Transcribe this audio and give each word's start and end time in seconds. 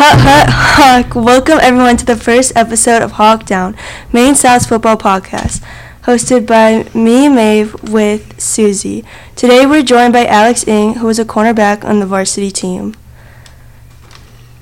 Hut 0.00 0.20
Hut 0.20 0.48
Hawk. 0.48 1.16
Welcome 1.16 1.58
everyone 1.60 1.96
to 1.96 2.06
the 2.06 2.14
first 2.14 2.52
episode 2.54 3.02
of 3.02 3.18
Hawk 3.18 3.44
Down, 3.44 3.74
Maine 4.12 4.36
South's 4.36 4.64
football 4.64 4.96
podcast, 4.96 5.60
hosted 6.02 6.46
by 6.46 6.88
me, 6.96 7.28
Maeve, 7.28 7.74
with 7.82 8.40
Susie. 8.40 9.04
Today 9.34 9.66
we're 9.66 9.82
joined 9.82 10.12
by 10.12 10.24
Alex 10.24 10.64
Eng, 10.68 10.94
who 10.94 11.08
is 11.08 11.18
a 11.18 11.24
cornerback 11.24 11.84
on 11.84 11.98
the 11.98 12.06
varsity 12.06 12.52
team. 12.52 12.94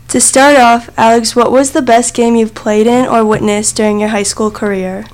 To 0.09 0.23
start 0.23 0.57
off, 0.57 0.89
Alex, 0.97 1.37
what 1.37 1.53
was 1.53 1.73
the 1.73 1.83
best 1.83 2.15
game 2.15 2.35
you've 2.35 2.55
played 2.55 2.87
in 2.87 3.07
or 3.07 3.23
witnessed 3.23 3.77
during 3.77 4.01
your 4.01 4.09
high 4.09 4.23
school 4.23 4.51
career? 4.51 5.05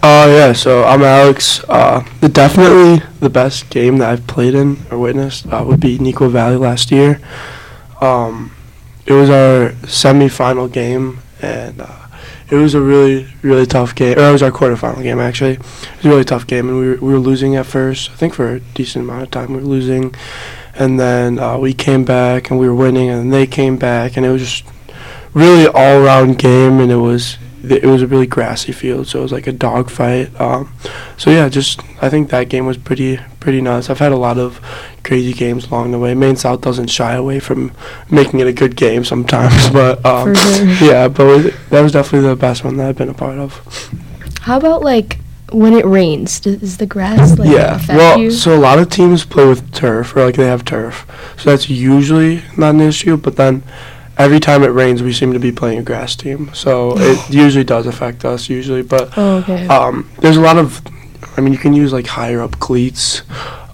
Uh, 0.00 0.28
yeah, 0.30 0.52
so 0.52 0.84
I'm 0.84 1.02
Alex. 1.02 1.64
Uh, 1.68 2.04
the, 2.20 2.28
definitely 2.28 3.04
the 3.18 3.30
best 3.30 3.68
game 3.68 3.98
that 3.98 4.10
I've 4.10 4.28
played 4.28 4.54
in 4.54 4.76
or 4.92 4.98
witnessed 5.00 5.48
uh, 5.48 5.64
would 5.66 5.80
be 5.80 5.98
Neuqua 5.98 6.30
Valley 6.30 6.56
last 6.56 6.92
year. 6.92 7.20
Um, 8.00 8.52
it 9.06 9.12
was 9.12 9.30
our 9.30 9.70
semifinal 9.86 10.70
game, 10.70 11.20
and 11.40 11.80
uh, 11.80 12.06
it 12.50 12.56
was 12.56 12.74
a 12.74 12.80
really, 12.80 13.28
really 13.42 13.66
tough 13.66 13.94
game. 13.94 14.18
Or 14.18 14.28
it 14.28 14.32
was 14.32 14.42
our 14.42 14.50
quarterfinal 14.50 15.02
game, 15.02 15.20
actually. 15.20 15.52
It 15.52 15.96
was 15.96 16.04
a 16.04 16.08
really 16.08 16.24
tough 16.24 16.46
game, 16.46 16.68
and 16.68 16.78
we 16.78 16.88
were, 16.88 16.96
we 16.96 17.12
were 17.12 17.18
losing 17.18 17.56
at 17.56 17.66
first. 17.66 18.10
I 18.10 18.14
think 18.14 18.34
for 18.34 18.54
a 18.54 18.60
decent 18.60 19.04
amount 19.04 19.22
of 19.22 19.30
time 19.30 19.52
we 19.52 19.60
were 19.60 19.66
losing. 19.66 20.14
And 20.74 20.98
then 20.98 21.38
uh, 21.38 21.58
we 21.58 21.74
came 21.74 22.04
back, 22.04 22.50
and 22.50 22.58
we 22.58 22.68
were 22.68 22.74
winning, 22.74 23.10
and 23.10 23.32
they 23.32 23.46
came 23.46 23.76
back, 23.76 24.16
and 24.16 24.24
it 24.24 24.30
was 24.30 24.42
just 24.42 24.64
really 25.34 25.66
all-around 25.66 26.38
game, 26.38 26.80
and 26.80 26.90
it 26.90 26.96
was 26.96 27.38
it 27.62 27.84
was 27.84 28.02
a 28.02 28.06
really 28.06 28.26
grassy 28.26 28.72
field, 28.72 29.06
so 29.06 29.18
it 29.18 29.22
was 29.22 29.32
like 29.32 29.46
a 29.46 29.52
dogfight. 29.52 30.38
Um, 30.40 30.72
so 31.16 31.30
yeah, 31.30 31.48
just 31.48 31.80
I 32.02 32.08
think 32.08 32.30
that 32.30 32.48
game 32.48 32.66
was 32.66 32.76
pretty 32.76 33.18
pretty 33.38 33.60
nuts. 33.60 33.90
I've 33.90 33.98
had 33.98 34.12
a 34.12 34.16
lot 34.16 34.38
of 34.38 34.60
crazy 35.04 35.32
games 35.32 35.66
along 35.66 35.90
the 35.90 35.98
way. 35.98 36.14
Maine 36.14 36.36
South 36.36 36.60
doesn't 36.60 36.88
shy 36.88 37.14
away 37.14 37.40
from 37.40 37.72
making 38.10 38.40
it 38.40 38.46
a 38.46 38.52
good 38.52 38.76
game 38.76 39.04
sometimes, 39.04 39.70
but 39.72 40.04
um, 40.04 40.34
sure. 40.34 40.66
yeah, 40.80 41.08
but 41.08 41.52
that 41.70 41.80
was 41.80 41.92
definitely 41.92 42.28
the 42.28 42.36
best 42.36 42.64
one 42.64 42.76
that 42.76 42.88
I've 42.88 42.96
been 42.96 43.08
a 43.08 43.14
part 43.14 43.38
of. 43.38 43.90
How 44.42 44.56
about 44.56 44.82
like 44.82 45.18
when 45.52 45.72
it 45.74 45.84
rains? 45.84 46.40
Does 46.40 46.78
the 46.78 46.86
grass 46.86 47.38
like 47.38 47.50
yeah, 47.50 47.76
affect 47.76 47.98
well, 47.98 48.18
you? 48.18 48.30
so 48.30 48.56
a 48.56 48.58
lot 48.58 48.78
of 48.78 48.88
teams 48.90 49.24
play 49.24 49.46
with 49.46 49.72
turf, 49.72 50.16
or 50.16 50.24
like 50.24 50.36
they 50.36 50.46
have 50.46 50.64
turf, 50.64 51.06
so 51.36 51.50
that's 51.50 51.68
usually 51.68 52.42
not 52.56 52.74
an 52.74 52.80
issue. 52.80 53.16
But 53.16 53.36
then 53.36 53.62
every 54.20 54.40
time 54.40 54.62
it 54.62 54.68
rains, 54.68 55.02
we 55.02 55.12
seem 55.12 55.32
to 55.32 55.38
be 55.38 55.50
playing 55.50 55.78
a 55.78 55.82
grass 55.82 56.14
team, 56.14 56.50
so 56.54 56.94
it 56.98 57.30
usually 57.30 57.64
does 57.64 57.86
affect 57.86 58.24
us 58.24 58.48
usually. 58.48 58.82
But 58.82 59.16
oh, 59.16 59.38
okay. 59.38 59.66
um, 59.68 60.10
there's 60.20 60.36
a 60.36 60.40
lot 60.40 60.58
of, 60.58 60.80
I 61.36 61.40
mean, 61.40 61.52
you 61.52 61.58
can 61.58 61.72
use 61.72 61.92
like 61.92 62.06
higher 62.06 62.40
up 62.40 62.58
cleats, 62.60 63.22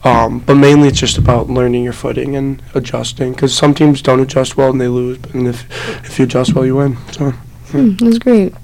um, 0.05 0.39
but 0.41 0.55
mainly 0.55 0.89
it's 0.89 1.01
just 1.01 1.19
about 1.19 1.49
learning 1.49 1.85
your 1.85 1.93
footing 1.93 2.37
and 2.37 2.63
adjusting. 2.75 3.33
Because 3.33 3.57
some 3.57 3.75
teams 3.75 4.01
don't 4.01 4.21
adjust 4.21 4.57
well 4.57 4.71
and 4.71 4.81
they 4.81 4.89
lose, 4.89 5.19
and 5.35 5.49
if 5.49 5.69
if 6.05 6.19
you 6.19 6.25
adjust 6.25 6.55
well, 6.55 6.65
you 6.65 6.77
win. 6.77 6.97
So. 7.13 7.33
Hmm, 7.71 7.97
that's 7.97 8.19
great. 8.19 8.55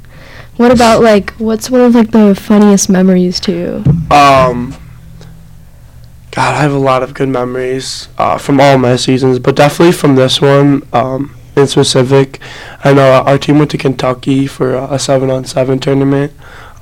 What 0.57 0.71
about 0.71 1.03
like 1.03 1.31
what's 1.33 1.71
one 1.71 1.81
of 1.81 1.95
like 1.95 2.13
the 2.13 2.35
funniest 2.35 2.89
memories 2.89 3.41
to 3.41 3.53
you? 3.53 3.85
Um, 4.15 4.77
God, 6.31 6.55
I 6.55 6.63
have 6.63 6.73
a 6.73 6.79
lot 6.79 7.03
of 7.03 7.15
good 7.15 7.29
memories 7.29 8.09
uh, 8.17 8.39
from 8.39 8.61
all 8.61 8.79
my 8.79 8.97
seasons, 8.97 9.39
but 9.39 9.57
definitely 9.57 9.93
from 9.93 10.15
this 10.15 10.41
one. 10.41 10.87
Um, 10.93 11.35
in 11.57 11.67
specific. 11.67 12.41
I 12.85 12.93
know 12.93 13.23
our 13.27 13.39
team 13.39 13.59
went 13.59 13.71
to 13.73 13.79
Kentucky 13.79 14.47
for 14.47 14.75
a 14.75 14.99
seven-on-seven 14.99 15.79
tournament. 15.81 16.33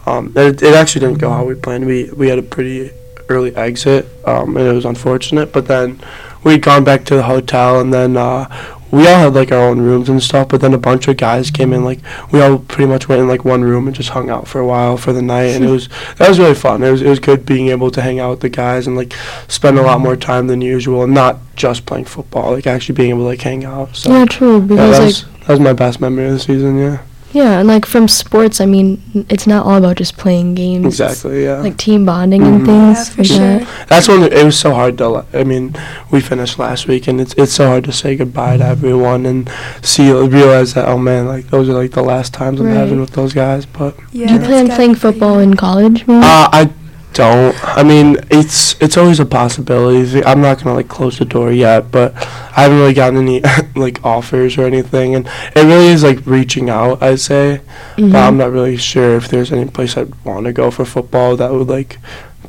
Um, 0.06 0.32
it, 0.36 0.62
it 0.62 0.74
actually 0.74 1.06
didn't 1.06 1.18
go 1.18 1.30
how 1.30 1.44
we 1.44 1.54
planned. 1.54 1.86
We 1.86 2.10
we 2.10 2.28
had 2.28 2.38
a 2.38 2.42
pretty 2.42 2.90
early 3.28 3.54
exit, 3.54 4.06
um, 4.26 4.56
and 4.56 4.66
it 4.66 4.72
was 4.72 4.84
unfortunate. 4.84 5.52
But 5.52 5.66
then 5.66 6.00
we'd 6.42 6.62
gone 6.62 6.84
back 6.84 7.04
to 7.06 7.16
the 7.16 7.22
hotel, 7.22 7.80
and 7.80 7.92
then 7.92 8.16
uh, 8.16 8.48
we 8.90 9.06
all 9.06 9.16
had 9.18 9.34
like 9.34 9.52
our 9.52 9.68
own 9.68 9.80
rooms 9.80 10.08
and 10.08 10.22
stuff. 10.22 10.48
But 10.48 10.60
then 10.60 10.74
a 10.74 10.78
bunch 10.78 11.08
of 11.08 11.16
guys 11.16 11.50
came 11.50 11.72
in. 11.72 11.84
Like 11.84 12.00
we 12.32 12.40
all 12.40 12.58
pretty 12.58 12.88
much 12.88 13.08
went 13.08 13.20
in 13.20 13.28
like 13.28 13.44
one 13.44 13.62
room 13.62 13.86
and 13.86 13.96
just 13.96 14.10
hung 14.10 14.30
out 14.30 14.48
for 14.48 14.58
a 14.58 14.66
while 14.66 14.96
for 14.96 15.12
the 15.12 15.22
night, 15.22 15.54
and 15.54 15.64
it 15.64 15.70
was 15.70 15.88
that 16.16 16.28
was 16.28 16.38
really 16.38 16.54
fun. 16.54 16.82
It 16.82 16.90
was 16.90 17.02
it 17.02 17.08
was 17.08 17.20
good 17.20 17.46
being 17.46 17.68
able 17.68 17.90
to 17.90 18.02
hang 18.02 18.18
out 18.18 18.30
with 18.30 18.40
the 18.40 18.48
guys 18.48 18.86
and 18.86 18.96
like 18.96 19.14
spend 19.48 19.78
a 19.78 19.82
lot 19.82 20.00
more 20.00 20.16
time 20.16 20.46
than 20.46 20.60
usual, 20.60 21.02
and 21.04 21.14
not 21.14 21.38
just 21.56 21.86
playing 21.86 22.06
football. 22.06 22.52
Like 22.52 22.66
actually 22.66 22.94
being 22.94 23.10
able 23.10 23.20
to 23.20 23.26
like 23.26 23.42
hang 23.42 23.64
out. 23.64 23.96
So 23.96 24.10
yeah, 24.10 24.24
true. 24.24 24.60
yeah, 24.60 24.76
that 24.76 24.90
like 24.90 25.00
was 25.02 25.24
that 25.24 25.48
was 25.48 25.60
my 25.60 25.72
best 25.72 26.00
memory 26.00 26.26
of 26.26 26.32
the 26.32 26.40
season. 26.40 26.78
Yeah, 26.78 27.02
yeah, 27.32 27.58
and 27.60 27.68
like 27.68 27.86
from 27.86 28.08
sports, 28.08 28.60
I 28.60 28.66
mean, 28.66 29.00
it's 29.28 29.46
not 29.46 29.64
all 29.66 29.76
about 29.76 29.96
just 29.96 30.16
playing 30.16 30.54
games. 30.54 30.86
It's, 30.86 31.00
exactly. 31.00 31.44
Yeah. 31.44 31.58
Like 31.60 31.76
team 31.76 32.04
bonding 32.04 32.42
Mhm. 32.42 32.46
and 32.56 32.66
things. 32.66 32.98
Yeah, 32.98 33.04
for 33.14 33.22
like 33.22 33.26
sure. 33.28 33.38
that. 33.66 33.88
That's 33.88 34.08
when 34.08 34.22
it 34.24 34.44
was 34.44 34.58
so 34.58 34.74
hard 34.74 34.98
to. 34.98 35.08
le- 35.08 35.26
I 35.32 35.44
mean, 35.44 35.74
we 36.10 36.20
finished 36.20 36.58
last 36.58 36.88
week, 36.88 37.06
and 37.08 37.20
it's 37.20 37.34
it's 37.34 37.52
so 37.52 37.66
hard 37.68 37.84
to 37.84 37.92
say 37.92 38.16
goodbye 38.16 38.56
to 38.58 38.64
everyone 38.64 39.26
and 39.26 39.50
see 39.82 40.10
realize 40.12 40.74
that 40.74 40.88
oh 40.88 40.98
man, 40.98 41.26
like 41.26 41.48
those 41.50 41.68
are 41.68 41.74
like 41.74 41.92
the 41.92 42.02
last 42.02 42.32
times 42.34 42.60
I'm 42.60 42.68
having 42.68 43.00
with 43.00 43.10
those 43.12 43.32
guys. 43.32 43.64
But 43.66 43.94
Yeah, 44.12 44.26
Do 44.28 44.34
you 44.34 44.40
plan 44.40 44.70
on 44.70 44.76
playing 44.76 44.94
football 44.96 45.38
in 45.38 45.54
college? 45.54 46.06
Maybe? 46.06 46.20
uh, 46.24 46.48
I 46.52 46.70
don't. 47.12 47.54
I 47.76 47.82
mean, 47.82 48.16
it's 48.30 48.80
it's 48.80 48.96
always 48.96 49.20
a 49.20 49.26
possibility. 49.26 50.24
I'm 50.24 50.40
not 50.40 50.58
gonna 50.62 50.74
like 50.76 50.88
close 50.88 51.18
the 51.18 51.24
door 51.24 51.50
yet, 51.52 51.90
but 51.90 52.14
I 52.16 52.62
haven't 52.62 52.78
really 52.78 52.94
gotten 52.94 53.18
any 53.18 53.42
like 53.76 54.04
offers 54.04 54.56
or 54.58 54.64
anything, 54.66 55.14
and 55.14 55.26
it 55.56 55.64
really 55.64 55.88
is 55.88 56.02
like 56.02 56.24
reaching 56.26 56.70
out. 56.70 57.02
I'd 57.02 57.20
say. 57.20 57.60
Mhm. 57.96 58.12
but 58.12 58.18
I'm 58.18 58.36
not 58.36 58.52
really 58.52 58.76
sure 58.76 59.16
if 59.16 59.28
there's 59.28 59.52
any 59.52 59.66
place 59.68 59.96
I'd 59.96 60.14
want 60.24 60.46
to 60.46 60.52
go 60.52 60.70
for 60.70 60.84
football 60.84 61.36
that 61.36 61.52
would 61.52 61.68
like 61.68 61.98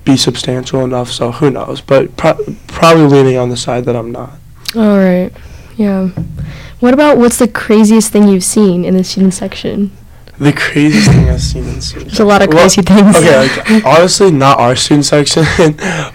be 0.06 0.16
substantial 0.18 0.84
enough. 0.84 1.12
So 1.12 1.32
who 1.32 1.50
knows? 1.52 1.82
But 1.82 2.16
pro- 2.18 2.40
probably 2.68 3.06
leaning 3.06 3.38
on 3.38 3.50
the 3.50 3.58
side 3.58 3.86
that 3.86 3.96
I'm 3.96 4.12
not. 4.12 4.34
All 4.76 4.98
right. 4.98 5.32
Yeah. 5.78 6.08
What 6.80 6.94
about 6.94 7.18
what's 7.18 7.38
the 7.38 7.48
craziest 7.48 8.12
thing 8.12 8.28
you've 8.28 8.44
seen 8.44 8.86
in 8.86 8.96
the 8.98 9.04
student 9.04 9.34
section? 9.34 9.92
The 10.41 10.53
craziest 10.53 11.07
thing 11.12 11.29
I've 11.29 11.40
seen 11.40 11.68
in 11.68 11.81
student. 11.81 12.09
There's 12.09 12.19
a 12.19 12.25
lot 12.25 12.41
of 12.41 12.47
Well, 12.50 12.63
crazy 12.63 12.81
things. 12.81 13.16
Okay, 13.16 13.47
like 13.47 13.85
honestly, 13.85 14.31
not 14.31 14.59
our 14.59 14.75
student 14.75 15.06
section, 15.06 15.44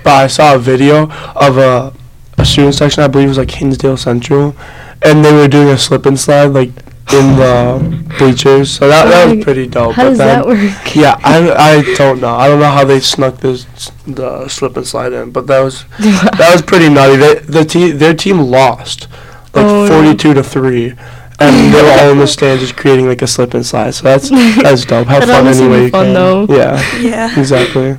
but 0.03 0.06
I 0.06 0.26
saw 0.26 0.56
a 0.56 0.59
video 0.59 1.09
of 1.37 1.59
a, 1.59 1.92
a 2.37 2.44
student 2.44 2.75
section. 2.75 3.04
I 3.04 3.06
believe 3.06 3.26
it 3.26 3.28
was 3.28 3.38
like 3.38 3.53
Hinsdale 3.53 3.97
Central, 3.97 4.56
and 5.00 5.25
they 5.25 5.32
were 5.32 5.47
doing 5.47 5.69
a 5.69 5.78
slip 5.78 6.06
and 6.06 6.19
slide 6.19 6.47
like 6.47 6.70
in 7.12 7.37
the 7.37 8.04
bleachers. 8.19 8.69
So 8.72 8.88
that, 8.88 9.04
that 9.04 9.28
oh 9.28 9.37
was 9.37 9.44
pretty 9.44 9.69
dope. 9.69 9.94
How 9.94 10.03
but 10.03 10.09
does 10.09 10.19
then, 10.19 10.43
that 10.43 10.47
work? 10.47 10.97
Yeah, 10.97 11.20
I, 11.22 11.53
I 11.53 11.94
don't 11.94 12.20
know. 12.20 12.34
I 12.34 12.48
don't 12.48 12.58
know 12.58 12.72
how 12.72 12.84
they 12.84 12.98
snuck 12.98 13.37
this 13.38 13.64
the 14.08 14.48
slip 14.48 14.76
and 14.76 14.84
slide 14.84 15.12
in, 15.12 15.31
but 15.31 15.47
that 15.47 15.60
was 15.60 15.84
that 16.00 16.50
was 16.53 16.62
pretty 16.62 16.88
nutty. 16.88 17.14
They, 17.14 17.34
the 17.37 17.64
te- 17.64 17.93
their 17.93 18.14
team 18.14 18.41
lost 18.41 19.06
like 19.54 19.66
Oh, 19.66 19.87
no. 19.87 20.03
42 20.03 20.34
to 20.34 20.43
3 20.43 20.94
and 21.41 21.75
they 21.75 21.83
were 21.83 21.91
all 22.01 22.11
in 22.13 22.19
the 22.19 22.27
stands 22.27 22.63
just 22.63 22.77
creating 22.77 23.07
like 23.07 23.23
a 23.23 23.27
slip 23.27 23.55
and 23.55 23.65
slide. 23.65 23.93
So 23.95 24.05
that's 24.05 24.31
that's 24.63 24.85
dope. 24.85 25.09
Have 25.09 25.27
That 25.27 25.29
fun 25.29 25.37
almost 25.37 25.61
any 25.61 25.69
would 25.69 25.71
way 25.71 25.81
be 25.81 25.85
you 25.85 25.91
fun, 25.91 26.07
can. 26.07 26.15
though. 26.15 26.47
Yeah. 26.49 26.81
Yeah. 26.99 27.35
Exactly. 27.39 27.99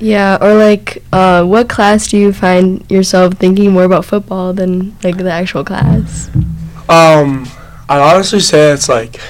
Yeah, 0.00 0.38
or 0.40 0.54
like, 0.54 1.04
uh, 1.12 1.44
what 1.44 1.68
class 1.68 2.08
do 2.08 2.18
you 2.18 2.32
find 2.32 2.84
yourself 2.90 3.34
thinking 3.34 3.72
more 3.72 3.84
about 3.84 4.04
football 4.04 4.52
than 4.52 4.96
like 5.04 5.16
the 5.18 5.30
actual 5.30 5.64
class? 5.64 6.28
Um, 6.88 7.46
I'd 7.88 8.00
honestly 8.00 8.40
say 8.40 8.72
it's 8.72 8.88
like 8.88 9.20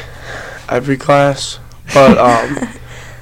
every 0.68 0.96
class, 0.96 1.58
but 1.92 2.16
um, 2.18 2.56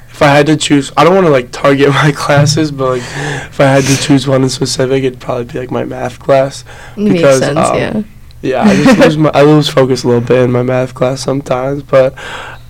if 0.09 0.23
I 0.23 0.29
had 0.29 0.47
to 0.47 0.57
choose, 0.57 0.93
I 0.97 1.05
don't 1.05 1.15
want 1.15 1.27
to 1.27 1.33
like 1.33 1.51
target 1.51 1.89
my 1.91 2.13
classes, 2.13 2.71
but 2.71 2.91
like 2.91 3.03
if 3.03 3.61
I 3.61 3.65
had 3.65 3.85
to 3.85 3.97
choose 3.97 4.27
one 4.27 4.45
in 4.45 4.49
specific, 4.49 5.03
it'd 5.03 5.21
probably 5.21 5.45
be 5.45 5.59
like 5.59 5.71
my 5.73 5.85
math 5.85 6.21
class. 6.21 6.65
Makes 6.97 7.13
Because, 7.15 7.39
sense, 7.41 7.59
um, 7.59 7.77
yeah. 7.77 8.03
Yeah, 8.43 8.63
I 8.63 8.75
just 8.77 8.99
lose 8.99 9.17
my 9.17 9.31
I 9.35 9.43
lose 9.43 9.69
focus 9.69 10.05
a 10.05 10.09
little 10.09 10.21
bit 10.21 10.43
in 10.45 10.53
my 10.53 10.63
math 10.63 10.95
class 10.95 11.21
sometimes, 11.23 11.83
but 11.83 12.15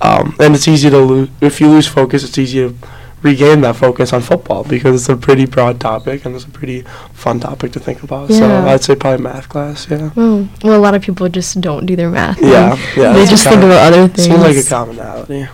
um, 0.00 0.36
and 0.38 0.54
it's 0.54 0.68
easy 0.68 0.90
to 0.90 0.98
lose 0.98 1.28
if 1.40 1.60
you 1.60 1.68
lose 1.68 1.86
focus. 1.88 2.24
It's 2.24 2.38
easy 2.38 2.58
to 2.68 2.74
regain 3.22 3.60
that 3.60 3.76
focus 3.76 4.12
on 4.12 4.20
football 4.20 4.64
because 4.64 5.00
it's 5.00 5.08
a 5.08 5.16
pretty 5.16 5.46
broad 5.46 5.78
topic 5.80 6.24
and 6.24 6.34
it's 6.34 6.44
a 6.44 6.48
pretty 6.48 6.82
fun 7.12 7.38
topic 7.40 7.70
to 7.72 7.80
think 7.80 8.02
about. 8.02 8.30
So 8.30 8.44
I'd 8.66 8.82
say 8.82 8.96
probably 8.96 9.22
math 9.22 9.48
class. 9.48 9.88
Yeah. 9.88 10.10
Oh, 10.16 10.48
well, 10.64 10.76
a 10.78 10.82
lot 10.82 10.94
of 10.94 11.02
people 11.02 11.28
just 11.28 11.60
don't 11.60 11.86
do 11.86 11.94
their 11.96 12.10
math. 12.10 12.40
Yeah, 12.42 12.76
yeah. 12.96 13.12
They 13.12 13.24
just 13.26 13.44
think 13.44 13.60
com- 13.60 13.70
about 13.70 13.92
other 13.92 14.08
things. 14.08 14.24
Seems 14.26 14.40
like 14.40 14.56
a 14.56 14.68
commonality. 14.68 15.48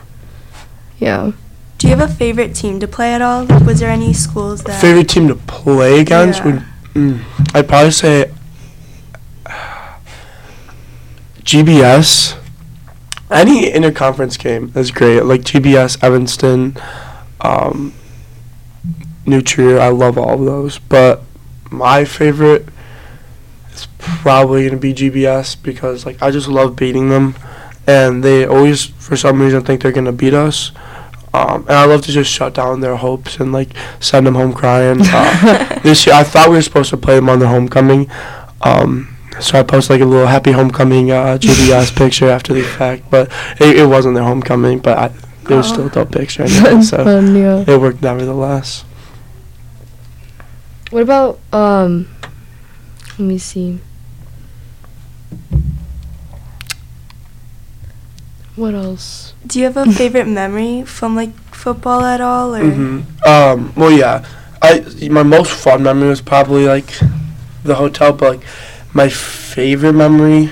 Yeah. 0.98 1.32
Do 1.76 1.86
you 1.88 1.94
have 1.94 2.10
a 2.10 2.12
favorite 2.12 2.54
team 2.56 2.80
to 2.80 2.88
play 2.88 3.14
at 3.14 3.22
all? 3.22 3.44
Like, 3.44 3.64
was 3.64 3.78
there 3.78 3.90
any 3.90 4.12
schools 4.12 4.64
that 4.64 4.80
Favorite 4.80 5.08
team 5.08 5.28
to 5.28 5.36
play 5.36 6.00
against 6.00 6.40
Yeah. 6.40 6.44
would 6.46 6.62
mm, 6.94 7.54
I'd 7.54 7.68
probably 7.68 7.92
say 7.92 8.27
GBS. 11.48 12.36
Any 13.30 13.72
interconference 13.72 14.38
game 14.38 14.70
is 14.74 14.90
great. 14.90 15.22
Like 15.22 15.40
GBS, 15.40 15.96
Evanston, 16.04 16.76
um, 17.40 17.94
New 19.24 19.40
Trier. 19.40 19.80
I 19.80 19.88
love 19.88 20.18
all 20.18 20.34
of 20.34 20.44
those, 20.44 20.78
but 20.78 21.22
my 21.70 22.04
favorite 22.04 22.66
is 23.72 23.88
probably 23.96 24.68
gonna 24.68 24.78
be 24.78 24.92
GBS 24.92 25.56
because 25.62 26.04
like 26.04 26.20
I 26.20 26.30
just 26.30 26.48
love 26.48 26.76
beating 26.76 27.08
them, 27.08 27.34
and 27.86 28.22
they 28.22 28.44
always 28.44 28.84
for 28.84 29.16
some 29.16 29.40
reason 29.40 29.62
think 29.64 29.80
they're 29.80 29.90
gonna 29.90 30.12
beat 30.12 30.34
us. 30.34 30.72
Um, 31.32 31.62
and 31.62 31.72
I 31.72 31.86
love 31.86 32.02
to 32.02 32.12
just 32.12 32.30
shut 32.30 32.52
down 32.52 32.80
their 32.82 32.96
hopes 32.96 33.40
and 33.40 33.54
like 33.54 33.70
send 34.00 34.26
them 34.26 34.34
home 34.34 34.52
crying. 34.52 34.98
Uh, 35.00 35.78
this 35.82 36.04
year, 36.04 36.14
I 36.14 36.24
thought 36.24 36.50
we 36.50 36.56
were 36.56 36.62
supposed 36.62 36.90
to 36.90 36.98
play 36.98 37.14
them 37.14 37.30
on 37.30 37.38
their 37.38 37.48
homecoming, 37.48 38.10
um, 38.60 39.16
so 39.40 39.58
I 39.58 39.62
posted 39.62 39.90
like 39.94 40.00
a 40.00 40.04
little 40.04 40.26
happy 40.26 40.52
homecoming 40.52 41.10
uh, 41.10 41.38
GBS 41.40 41.94
picture 41.96 42.28
after 42.28 42.54
the 42.54 42.62
fact, 42.62 43.10
but 43.10 43.30
it, 43.60 43.78
it 43.78 43.86
wasn't 43.86 44.14
their 44.14 44.24
homecoming, 44.24 44.78
but 44.78 44.98
I, 44.98 45.06
it 45.50 45.54
was 45.54 45.68
still 45.68 45.86
a 45.86 45.90
dope 45.90 46.12
picture. 46.12 46.42
Anyway, 46.44 46.82
so 46.82 46.96
fun, 47.04 47.34
yeah. 47.36 47.64
it 47.66 47.80
worked 47.80 48.02
nevertheless. 48.02 48.84
What 50.90 51.02
about 51.02 51.38
um? 51.52 52.08
Let 53.18 53.20
me 53.20 53.38
see. 53.38 53.80
What 58.56 58.74
else? 58.74 59.34
Do 59.46 59.58
you 59.60 59.66
have 59.66 59.76
a 59.76 59.90
favorite 59.92 60.26
memory 60.26 60.82
from 60.82 61.14
like 61.14 61.32
football 61.54 62.04
at 62.04 62.20
all, 62.20 62.54
or 62.54 62.64
hmm 62.64 63.00
Um, 63.26 63.72
well, 63.76 63.92
yeah. 63.92 64.26
I 64.60 64.84
my 65.10 65.22
most 65.22 65.52
fun 65.52 65.82
memory 65.82 66.08
was 66.08 66.20
probably 66.20 66.66
like 66.66 66.92
the 67.62 67.76
hotel, 67.76 68.12
but 68.12 68.38
like 68.38 68.46
my 68.92 69.08
favorite 69.08 69.92
memory, 69.92 70.50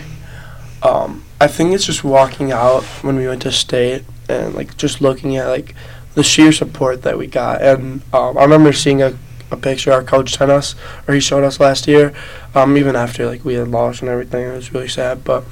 um, 0.82 1.24
I 1.40 1.46
think 1.46 1.74
it's 1.74 1.86
just 1.86 2.04
walking 2.04 2.52
out 2.52 2.82
when 3.02 3.16
we 3.16 3.26
went 3.26 3.42
to 3.42 3.52
state 3.52 4.04
and 4.28 4.54
like 4.54 4.76
just 4.76 5.00
looking 5.00 5.36
at 5.36 5.48
like 5.48 5.74
the 6.14 6.22
sheer 6.22 6.52
support 6.52 7.02
that 7.02 7.18
we 7.18 7.26
got. 7.26 7.62
And 7.62 8.02
um, 8.12 8.38
I 8.38 8.42
remember 8.42 8.72
seeing 8.72 9.02
a, 9.02 9.16
a 9.50 9.56
picture 9.56 9.92
our 9.92 10.02
coach 10.02 10.36
sent 10.36 10.50
us 10.50 10.74
or 11.06 11.14
he 11.14 11.20
showed 11.20 11.44
us 11.44 11.60
last 11.60 11.86
year, 11.86 12.14
um, 12.54 12.76
even 12.76 12.96
after 12.96 13.26
like 13.26 13.44
we 13.44 13.54
had 13.54 13.68
lost 13.68 14.00
and 14.00 14.08
everything. 14.08 14.46
It 14.46 14.52
was 14.52 14.72
really 14.72 14.88
sad, 14.88 15.24
but 15.24 15.44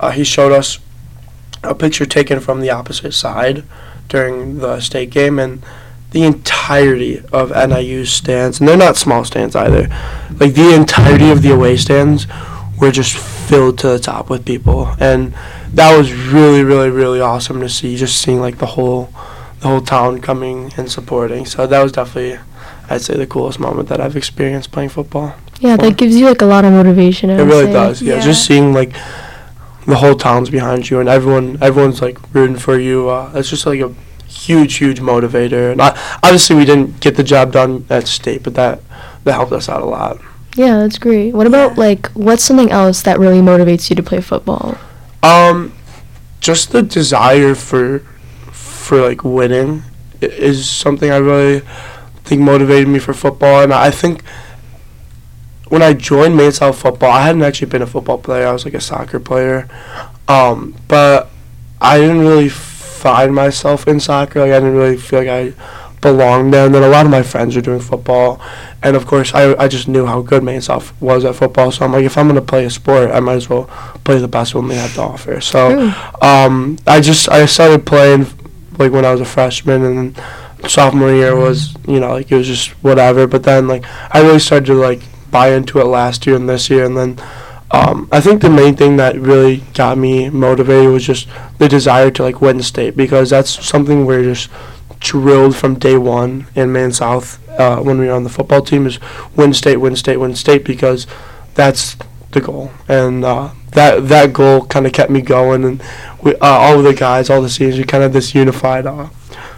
uh, 0.00 0.10
he 0.10 0.24
showed 0.24 0.52
us 0.52 0.78
a 1.62 1.74
picture 1.74 2.06
taken 2.06 2.40
from 2.40 2.60
the 2.60 2.70
opposite 2.70 3.12
side 3.12 3.64
during 4.08 4.58
the 4.58 4.80
state 4.80 5.10
game 5.10 5.38
and 5.38 5.62
the 6.10 6.24
entirety 6.24 7.20
of 7.32 7.50
NIU's 7.50 8.10
stands, 8.12 8.60
and 8.60 8.68
they're 8.68 8.76
not 8.76 8.96
small 8.96 9.24
stands 9.24 9.54
either. 9.54 9.88
Like 10.38 10.54
the 10.54 10.74
entirety 10.74 11.30
of 11.30 11.42
the 11.42 11.52
away 11.52 11.76
stands 11.76 12.26
were 12.80 12.90
just 12.90 13.16
filled 13.16 13.78
to 13.80 13.88
the 13.88 13.98
top 13.98 14.30
with 14.30 14.44
people, 14.46 14.94
and 15.00 15.34
that 15.74 15.96
was 15.96 16.12
really, 16.12 16.62
really, 16.64 16.90
really 16.90 17.20
awesome 17.20 17.60
to 17.60 17.68
see. 17.68 17.96
Just 17.96 18.20
seeing 18.22 18.40
like 18.40 18.58
the 18.58 18.66
whole, 18.66 19.10
the 19.60 19.68
whole 19.68 19.80
town 19.82 20.20
coming 20.20 20.72
and 20.76 20.90
supporting. 20.90 21.44
So 21.44 21.66
that 21.66 21.82
was 21.82 21.92
definitely, 21.92 22.38
I'd 22.88 23.02
say, 23.02 23.16
the 23.16 23.26
coolest 23.26 23.60
moment 23.60 23.88
that 23.90 24.00
I've 24.00 24.16
experienced 24.16 24.72
playing 24.72 24.88
football. 24.90 25.34
Yeah, 25.60 25.76
that 25.76 25.96
gives 25.96 26.14
you 26.16 26.24
like 26.26 26.40
a 26.40 26.46
lot 26.46 26.64
of 26.64 26.72
motivation. 26.72 27.30
I 27.30 27.34
It 27.34 27.38
would 27.38 27.48
really 27.48 27.64
say. 27.66 27.72
does. 27.72 28.00
Yeah. 28.00 28.14
Yeah. 28.14 28.20
just 28.20 28.46
seeing 28.46 28.72
like 28.72 28.92
the 29.86 29.96
whole 29.96 30.14
town's 30.14 30.48
behind 30.50 30.88
you, 30.88 31.00
and 31.00 31.08
everyone, 31.08 31.58
everyone's 31.60 32.00
like 32.00 32.18
rooting 32.34 32.56
for 32.56 32.78
you. 32.78 33.08
Uh, 33.10 33.32
it's 33.34 33.50
just 33.50 33.66
like 33.66 33.80
a 33.80 33.92
huge, 34.28 34.76
huge 34.76 35.00
motivator. 35.00 35.72
And 35.72 35.82
I, 35.82 35.98
obviously, 36.22 36.56
we 36.56 36.64
didn't 36.64 37.00
get 37.00 37.16
the 37.16 37.24
job 37.24 37.52
done 37.52 37.84
at 37.90 38.06
state, 38.06 38.42
but 38.42 38.54
that 38.54 38.80
that 39.24 39.32
helped 39.32 39.52
us 39.52 39.68
out 39.68 39.82
a 39.82 39.86
lot. 39.86 40.18
Yeah, 40.54 40.78
that's 40.78 40.98
great. 40.98 41.34
What 41.34 41.46
about 41.46 41.76
like 41.78 42.08
what's 42.08 42.44
something 42.44 42.70
else 42.70 43.02
that 43.02 43.18
really 43.18 43.40
motivates 43.40 43.90
you 43.90 43.96
to 43.96 44.02
play 44.02 44.20
football? 44.20 44.76
Um, 45.22 45.72
just 46.40 46.72
the 46.72 46.82
desire 46.82 47.54
for 47.54 48.00
for 48.52 49.00
like 49.00 49.24
winning 49.24 49.82
is 50.20 50.68
something 50.68 51.10
I 51.10 51.18
really 51.18 51.60
think 52.24 52.42
motivated 52.42 52.88
me 52.88 52.98
for 52.98 53.12
football, 53.12 53.62
and 53.62 53.72
I 53.72 53.90
think 53.90 54.22
when 55.68 55.82
I 55.82 55.92
joined 55.92 56.36
Maine 56.36 56.52
South 56.52 56.78
football, 56.78 57.10
I 57.10 57.22
hadn't 57.22 57.42
actually 57.42 57.68
been 57.68 57.82
a 57.82 57.86
football 57.86 58.18
player. 58.18 58.46
I 58.46 58.52
was 58.52 58.64
like 58.64 58.74
a 58.74 58.80
soccer 58.80 59.20
player, 59.20 59.68
um, 60.26 60.74
but 60.88 61.30
I 61.80 61.98
didn't 61.98 62.20
really 62.20 62.48
find 62.98 63.34
myself 63.34 63.86
in 63.88 64.00
soccer. 64.00 64.40
Like 64.40 64.52
I 64.52 64.60
didn't 64.60 64.76
really 64.76 64.96
feel 64.96 65.20
like 65.20 65.28
I 65.28 65.52
belonged 66.00 66.52
there. 66.54 66.66
And 66.66 66.74
then 66.74 66.82
a 66.82 66.88
lot 66.88 67.04
of 67.04 67.10
my 67.10 67.22
friends 67.22 67.56
were 67.56 67.62
doing 67.62 67.80
football, 67.80 68.40
and 68.82 68.96
of 68.96 69.06
course 69.06 69.34
I 69.34 69.54
I 69.56 69.68
just 69.68 69.88
knew 69.88 70.06
how 70.06 70.22
good 70.22 70.42
Maine 70.42 70.60
South 70.60 70.92
was 71.00 71.24
at 71.24 71.34
football. 71.34 71.70
So 71.70 71.84
I'm 71.84 71.92
like, 71.92 72.04
if 72.04 72.16
I'm 72.18 72.28
gonna 72.28 72.42
play 72.42 72.64
a 72.64 72.70
sport, 72.70 73.10
I 73.10 73.20
might 73.20 73.34
as 73.34 73.48
well 73.48 73.64
play 74.04 74.18
the 74.18 74.28
best 74.28 74.54
one 74.54 74.68
they 74.68 74.76
have 74.76 74.94
to 74.94 75.02
offer. 75.02 75.40
So 75.40 75.92
um, 76.22 76.78
I 76.86 77.00
just 77.00 77.28
I 77.28 77.46
started 77.46 77.86
playing 77.86 78.26
like 78.78 78.92
when 78.92 79.04
I 79.04 79.12
was 79.12 79.20
a 79.20 79.24
freshman 79.24 79.84
and 79.84 80.22
sophomore 80.68 81.12
year 81.12 81.36
was 81.36 81.74
you 81.86 82.00
know 82.00 82.10
like 82.10 82.30
it 82.30 82.36
was 82.36 82.46
just 82.46 82.70
whatever. 82.82 83.26
But 83.26 83.42
then 83.42 83.68
like 83.68 83.84
I 84.14 84.20
really 84.20 84.40
started 84.40 84.66
to 84.66 84.74
like 84.74 85.00
buy 85.30 85.52
into 85.52 85.78
it 85.80 85.84
last 85.84 86.26
year 86.26 86.36
and 86.36 86.48
this 86.48 86.70
year, 86.70 86.84
and 86.84 86.96
then 86.96 87.18
um, 87.70 88.08
I 88.10 88.20
think 88.20 88.40
the 88.40 88.50
main 88.50 88.76
thing 88.76 88.96
that 88.96 89.16
really 89.16 89.58
got 89.74 89.98
me 89.98 90.30
motivated 90.30 90.90
was 90.90 91.06
just 91.06 91.28
the 91.58 91.68
desire 91.68 92.10
to 92.12 92.22
like 92.22 92.40
win 92.40 92.62
state 92.62 92.96
because 92.96 93.30
that's 93.30 93.64
something 93.66 94.06
we're 94.06 94.24
just 94.24 94.50
drilled 95.00 95.54
from 95.54 95.78
day 95.78 95.98
one 95.98 96.46
in 96.54 96.72
Maine 96.72 96.92
South 96.92 97.38
uh, 97.58 97.80
when 97.80 97.98
we 97.98 98.06
were 98.06 98.12
on 98.12 98.24
the 98.24 98.30
football 98.30 98.62
team 98.62 98.86
is 98.86 98.98
win 99.36 99.52
state, 99.52 99.76
win 99.76 99.96
state, 99.96 100.16
win 100.16 100.34
state 100.34 100.64
because 100.64 101.06
that's 101.54 101.96
the 102.30 102.40
goal 102.40 102.70
and 102.88 103.24
uh, 103.24 103.50
that 103.72 104.08
that 104.08 104.32
goal 104.32 104.64
kind 104.66 104.86
of 104.86 104.92
kept 104.92 105.10
me 105.10 105.20
going 105.20 105.64
and 105.64 105.82
we 106.22 106.34
uh, 106.36 106.46
all 106.46 106.78
of 106.78 106.84
the 106.84 106.94
guys, 106.94 107.28
all 107.28 107.42
the 107.42 107.48
seniors, 107.48 107.78
we 107.78 107.84
kind 107.84 108.02
of 108.02 108.12
this 108.12 108.34
unified 108.34 108.86
uh, 108.86 109.08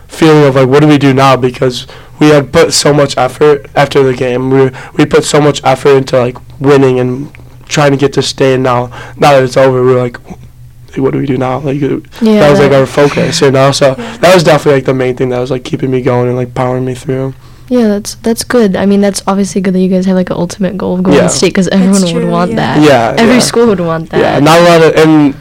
feeling 0.09 0.45
of 0.45 0.57
like 0.57 0.69
what 0.69 0.81
do 0.81 0.89
we 0.89 0.99
do 0.99 1.15
now 1.15 1.37
because 1.37 1.87
we 2.19 2.29
had 2.29 2.53
put 2.53 2.73
so 2.73 2.93
much 2.93 3.17
effort 3.17 3.67
after 3.75 4.03
the 4.03 4.15
game. 4.15 4.51
We 4.51 4.71
we 4.95 5.07
put 5.07 5.25
so 5.25 5.41
much 5.41 5.63
effort 5.65 5.97
into 5.97 6.19
like 6.19 6.37
winning 6.61 6.99
and 7.01 7.33
trying 7.71 7.93
to 7.93 7.97
get 7.97 8.13
to 8.15 8.23
stay. 8.23 8.55
And 8.55 8.63
now 8.63 8.87
now 9.17 9.33
that 9.33 9.43
it's 9.43 9.57
over, 9.57 9.83
we're 9.83 10.01
like, 10.01 10.19
like, 10.91 10.99
what 10.99 11.13
do 11.13 11.19
we 11.19 11.27
do 11.27 11.39
now? 11.39 11.59
Like 11.61 11.81
Yeah. 11.81 11.99
that 12.41 12.51
was 12.51 12.59
like 12.61 12.73
our 12.73 12.87
focus, 12.87 13.41
you 13.41 13.51
know. 13.51 13.73
So 13.73 13.95
Yeah. 13.97 14.17
that 14.19 14.35
was 14.35 14.43
definitely 14.45 14.79
like 14.81 14.87
the 14.87 14.95
main 14.95 15.17
thing 15.17 15.29
that 15.31 15.39
was 15.39 15.51
like 15.51 15.65
keeping 15.65 15.91
me 15.91 16.03
going 16.03 16.29
and 16.29 16.37
like 16.37 16.53
powering 16.55 16.85
me 16.85 16.95
through. 16.95 17.35
Yeah, 17.69 17.87
that's 17.87 18.17
that's 18.17 18.43
good. 18.43 18.75
I 18.75 18.85
mean, 18.85 19.01
that's 19.01 19.23
obviously 19.29 19.61
good 19.61 19.75
that 19.75 19.81
you 19.81 19.89
guys 19.89 20.05
have 20.07 20.17
like 20.17 20.31
an 20.31 20.37
ultimate 20.37 20.77
goal 20.77 20.97
of 20.97 21.05
going 21.05 21.17
Yeah. 21.17 21.23
to 21.29 21.29
state 21.29 21.51
because 21.55 21.69
everyone 21.69 22.03
would 22.15 22.29
want 22.29 22.51
yeah. 22.51 22.57
that. 22.57 22.83
Yeah, 22.83 23.23
Every 23.23 23.35
yeah. 23.35 23.41
school 23.51 23.67
would 23.69 23.81
want 23.81 24.11
that. 24.11 24.19
Yeah, 24.21 24.39
not 24.41 24.59
a 24.59 24.65
lot 24.65 24.83
of, 24.83 24.97
and 24.97 25.35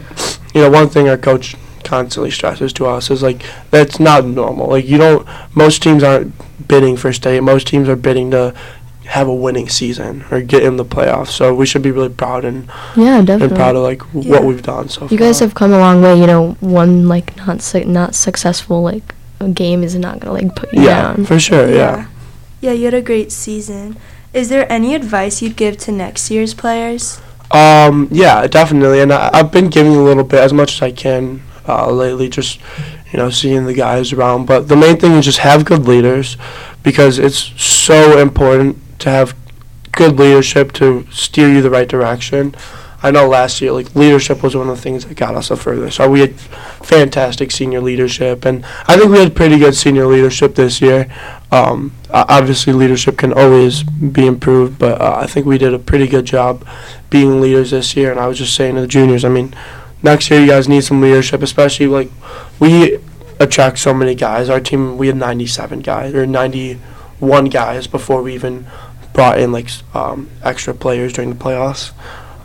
you 0.54 0.62
know, 0.62 0.70
one 0.70 0.88
thing 0.90 1.10
our 1.10 1.18
coach 1.18 1.56
constantly 1.84 2.30
stresses 2.30 2.72
to 2.74 2.86
us 2.86 3.10
is 3.10 3.24
like 3.24 3.42
that's 3.72 4.00
not 4.00 4.26
normal. 4.26 4.68
Like 4.70 4.86
you 4.88 5.00
don't, 5.00 5.26
most 5.56 5.81
teams 5.81 6.04
aren't 6.04 6.31
bidding 6.68 6.96
for 6.98 7.12
state. 7.12 7.42
Most 7.42 7.66
teams 7.68 7.90
are 7.90 7.96
bidding 7.96 8.30
to 8.30 8.54
have 9.17 9.27
a 9.27 9.33
winning 9.33 9.67
season 9.67 10.23
or 10.31 10.39
get 10.41 10.61
in 10.63 10.77
the 10.77 10.85
playoffs. 10.85 11.29
So 11.29 11.53
we 11.53 11.65
should 11.65 11.81
be 11.81 11.91
really 11.91 12.09
proud 12.09 12.45
and, 12.45 12.67
yeah, 12.95 13.17
definitely 13.17 13.17
and 13.17 13.27
definitely. 13.27 13.57
proud 13.57 13.75
of 13.75 13.83
like 13.83 14.01
Yeah. 14.13 14.31
what 14.33 14.44
we've 14.45 14.61
done 14.61 14.88
so 14.89 15.01
you 15.03 15.17
far. 15.17 15.17
guys 15.17 15.39
have 15.39 15.53
come 15.56 15.73
a 15.73 15.79
long 15.79 16.01
way. 16.01 16.13
You 16.19 16.27
know, 16.27 16.56
one 16.59 17.07
like 17.07 17.35
not 17.38 17.61
su- 17.61 17.85
not 17.85 18.13
successful 18.13 18.81
like 18.83 19.15
a 19.39 19.50
game 19.50 19.83
is 19.83 19.95
not 19.95 20.19
gonna 20.19 20.33
like 20.33 20.56
put 20.56 20.71
you 20.73 20.83
yeah, 20.83 21.01
down. 21.13 21.25
for 21.25 21.39
sure. 21.39 21.67
Yeah. 21.69 22.06
Yeah, 22.61 22.73
you 22.73 22.85
had 22.85 22.94
a 22.94 23.01
great 23.01 23.31
season. 23.31 23.97
Is 24.33 24.50
there 24.50 24.71
any 24.71 24.94
advice 24.94 25.41
you'd 25.41 25.56
give 25.56 25.77
to 25.85 25.91
next 25.91 26.29
year's 26.29 26.53
players? 26.53 27.19
Um, 27.51 28.09
yeah, 28.11 28.45
definitely, 28.45 29.00
and 29.01 29.11
I, 29.11 29.31
I've 29.33 29.51
been 29.51 29.69
giving 29.69 29.95
a 29.95 30.04
little 30.04 30.23
bit 30.23 30.39
as 30.42 30.54
much 30.54 30.75
as 30.75 30.81
I 30.83 30.92
can 30.92 31.42
uh, 31.68 31.89
lately, 31.89 32.30
just 32.30 32.59
you 33.11 33.18
know, 33.18 33.31
seeing 33.31 33.66
the 33.66 33.73
guys 33.73 34.13
around. 34.13 34.45
But 34.45 34.68
the 34.68 34.75
main 34.75 34.97
thing 34.97 35.13
is 35.13 35.25
just 35.25 35.39
have 35.39 35.66
good 35.66 35.87
leaders, 35.87 36.37
because 36.83 37.18
it's 37.18 37.39
so 37.59 38.19
important 38.19 38.78
to 38.99 39.09
have 39.09 39.35
good 39.91 40.18
leadership 40.18 40.71
to 40.73 41.06
steer 41.11 41.49
you 41.49 41.61
the 41.61 41.69
right 41.69 41.87
direction. 41.87 42.56
I 43.01 43.11
know 43.11 43.29
last 43.29 43.61
year, 43.61 43.71
like 43.71 43.95
leadership 43.95 44.44
was 44.44 44.56
one 44.56 44.69
of 44.69 44.75
the 44.75 44.81
things 44.81 45.06
that 45.06 45.15
got 45.15 45.33
us 45.35 45.47
the 45.47 45.56
furthest. 45.56 45.97
So 45.97 46.09
we 46.09 46.19
had 46.19 46.35
fantastic 46.35 47.49
senior 47.49 47.79
leadership, 47.79 48.44
and 48.44 48.65
I 48.87 48.97
think 48.97 49.11
we 49.11 49.19
had 49.19 49.35
pretty 49.35 49.57
good 49.57 49.73
senior 49.75 50.06
leadership 50.06 50.56
this 50.56 50.81
year. 50.81 51.09
Um, 51.49 51.94
obviously, 52.11 52.73
leadership 52.73 53.18
can 53.18 53.31
always 53.31 53.83
be 53.83 54.27
improved, 54.27 54.79
but 54.79 54.99
uh, 54.99 55.18
I 55.21 55.27
think 55.27 55.45
we 55.45 55.57
did 55.57 55.73
a 55.73 55.79
pretty 55.79 56.07
good 56.07 56.25
job 56.25 56.68
being 57.09 57.39
leaders 57.39 57.71
this 57.71 57.95
year. 57.95 58.11
And 58.11 58.19
I 58.19 58.27
was 58.27 58.37
just 58.37 58.53
saying 58.53 58.75
to 58.75 58.81
the 58.81 58.87
juniors, 58.87 59.23
I 59.23 59.29
mean, 59.29 59.56
next 60.03 60.29
year 60.29 60.41
you 60.41 60.47
guys 60.47 60.68
need 60.68 60.83
some 60.83 60.99
leadership, 60.99 61.41
especially 61.41 61.87
like 61.87 62.11
we 62.59 62.99
attract 63.39 63.79
so 63.79 63.94
many 63.94 64.13
guys. 64.13 64.49
Our 64.49 64.59
team, 64.59 64.97
we 64.97 65.07
had 65.07 65.15
97 65.15 65.79
guys 65.79 66.13
or 66.13 66.25
91 67.21 67.45
guys 67.45 67.88
before 67.88 68.21
we 68.21 68.33
even 68.33 68.68
brought 69.14 69.40
in 69.40 69.52
like 69.52 69.69
um, 69.94 70.30
extra 70.44 70.73
players 70.73 71.14
during 71.14 71.30
the 71.30 71.35
playoffs, 71.35 71.92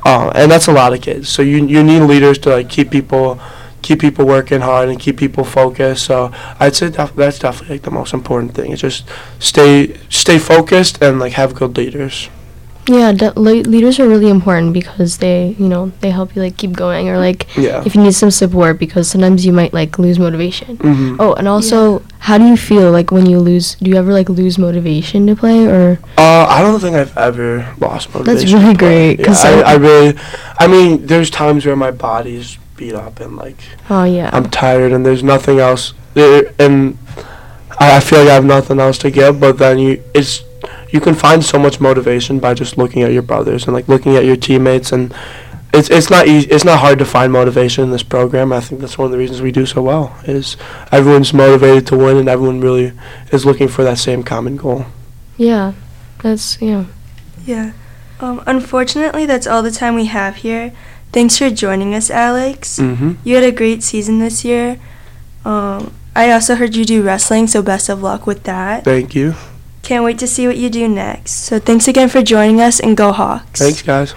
uh, 0.05 0.31
and 0.35 0.51
that's 0.51 0.67
a 0.67 0.73
lot 0.73 0.93
of 0.93 1.01
kids. 1.01 1.29
So 1.29 1.43
you 1.43 1.65
you 1.67 1.83
need 1.83 2.01
leaders 2.01 2.39
to 2.39 2.51
like 2.51 2.69
keep 2.69 2.91
people 2.91 3.41
keep 3.83 4.01
people 4.01 4.25
working 4.27 4.63
hard 4.63 4.89
and 4.89 4.99
keep 4.99 5.19
people 5.19 5.45
focused. 5.45 6.07
So 6.07 6.33
I'd 6.59 6.75
say 6.75 6.91
def- 6.91 7.15
that's 7.15 7.39
definitely 7.39 7.77
like 7.77 7.83
the 7.83 7.91
most 7.91 8.15
important 8.15 8.55
thing. 8.55 8.73
Is 8.73 8.81
just 8.81 9.05
stay 9.39 9.97
stay 10.09 10.39
focused 10.39 11.03
and 11.03 11.21
like 11.21 11.35
have 11.35 11.55
good 11.55 11.77
leaders. 11.77 12.29
Yeah, 12.87 13.13
de- 13.13 13.33
le- 13.39 13.65
leaders 13.65 13.99
are 13.99 14.07
really 14.07 14.29
important 14.29 14.75
because 14.75 15.17
they, 15.19 15.57
you 15.59 15.69
know, 15.69 15.91
they 16.01 16.11
help 16.11 16.37
you 16.37 16.43
like 16.43 16.57
keep 16.59 16.73
going 16.73 17.09
or 17.09 17.17
like 17.17 17.47
Yeah. 17.57 17.83
if 17.87 17.95
you 17.95 18.03
need 18.03 18.13
some 18.15 18.31
support 18.31 18.79
because 18.79 19.09
sometimes 19.09 19.47
you 19.47 19.53
might 19.53 19.73
like 19.73 19.99
lose 19.99 20.19
motivation. 20.19 20.77
hmm 20.77 21.17
Oh, 21.19 21.33
and 21.33 21.49
also, 21.49 22.03
how 22.19 22.37
do 22.37 22.45
you 22.45 22.57
feel 22.59 22.91
like 22.93 23.11
when 23.11 23.25
you 23.25 23.39
lose? 23.41 23.77
Do 23.81 23.89
you 23.91 23.97
ever 23.97 24.13
like 24.13 24.29
lose 24.29 24.59
motivation 24.59 25.27
to 25.29 25.35
play 25.37 25.65
or? 25.67 25.99
Uh, 26.19 26.45
I 26.49 26.61
don't 26.61 26.79
think 26.79 26.95
I've 26.95 27.17
ever 27.17 27.67
lost 27.81 28.13
motivation. 28.13 28.37
That's 28.39 28.53
really 28.53 28.75
great, 28.77 29.21
Yeah, 29.21 29.33
I, 29.35 29.63
I- 29.73 29.75
really, 29.77 30.19
I 30.59 30.67
mean, 30.67 31.07
there's 31.07 31.31
times 31.31 31.65
where 31.65 31.77
my 31.77 31.91
body's 31.91 32.59
beat 32.77 32.93
up 32.95 33.21
and 33.21 33.37
like 33.37 33.57
Oh 33.89 34.05
yeah. 34.05 34.29
I'm 34.33 34.51
tired 34.51 34.93
and 34.93 35.07
there's 35.07 35.23
nothing 35.23 35.59
else, 35.59 35.95
there, 36.13 36.53
and 36.59 36.99
I, 37.81 37.97
I 37.97 38.01
feel 38.01 38.19
like 38.21 38.29
I 38.29 38.35
have 38.35 38.45
nothing 38.45 38.79
else 38.79 38.99
to 38.99 39.11
give. 39.11 39.41
But 39.41 39.57
then 39.59 39.79
you, 39.79 40.03
it's 40.15 40.43
you 40.95 41.01
can 41.01 41.15
find 41.15 41.45
so 41.45 41.59
much 41.59 41.81
motivation 41.81 42.39
by 42.39 42.55
just 42.55 42.79
looking 42.79 43.03
at 43.03 43.11
your 43.13 43.21
brothers 43.23 43.65
and 43.65 43.75
like 43.75 43.89
looking 43.89 44.15
at 44.17 44.25
your 44.25 44.37
teammates 44.37 44.93
and 44.93 45.13
it's 45.73 45.91
it's 45.91 46.09
not 46.09 46.29
easy, 46.29 46.49
it's 46.51 46.65
not 46.65 46.79
hard 46.79 47.01
to 47.01 47.05
find 47.05 47.33
motivation 47.33 47.83
in 47.83 47.91
this 47.91 48.05
program. 48.05 48.53
I 48.53 48.61
think 48.61 48.81
that's 48.81 48.97
one 48.97 49.07
of 49.07 49.11
the 49.13 49.19
reasons 49.19 49.43
we 49.43 49.51
do 49.51 49.67
so 49.67 49.83
well 49.83 50.17
is 50.23 50.57
everyone's 50.93 51.35
motivated 51.35 51.89
to 51.89 51.97
win 51.97 52.17
and 52.17 52.29
everyone 52.29 52.61
really 52.61 52.93
is 53.33 53.45
looking 53.45 53.67
for 53.67 53.83
that 53.83 53.99
same 53.99 54.23
common 54.23 54.57
goal. 54.57 54.87
Yeah, 55.37 55.73
that's 56.23 56.63
yeah. 56.63 56.85
Yeah. 57.45 57.73
Um, 58.21 58.41
unfortunately, 58.47 59.27
that's 59.27 59.49
all 59.49 59.65
the 59.65 59.73
time 59.73 59.97
we 59.97 60.05
have 60.07 60.37
here. 60.37 60.73
Thanks 61.13 61.37
for 61.39 61.51
joining 61.51 61.93
us, 61.93 62.09
Alex. 62.09 62.79
Mhm. 62.79 63.17
You 63.25 63.35
had 63.35 63.45
a 63.45 63.51
great 63.51 63.83
season 63.83 64.21
this 64.21 64.45
year. 64.45 64.79
Um, 65.45 65.91
I 66.15 66.31
also 66.31 66.55
heard 66.55 66.77
you 66.77 66.85
do 66.85 67.03
wrestling, 67.03 67.49
so 67.49 67.63
best 67.63 67.89
of 67.89 68.01
luck 68.01 68.29
with 68.29 68.45
that. 68.45 68.85
Thank 68.85 69.17
you. 69.17 69.35
Can't 69.85 70.03
wait 70.03 70.19
to 70.21 70.27
see 70.27 70.47
what 70.47 70.57
you 70.57 70.71
do 70.71 70.89
next. 70.89 71.33
So 71.33 71.59
thanks 71.59 71.87
again 71.89 72.09
for 72.09 72.23
joining 72.23 72.61
us 72.61 72.81
and 72.81 72.97
go 72.97 73.13
Hawks. 73.13 73.61
Thanks 73.61 73.83
guys. 73.83 74.15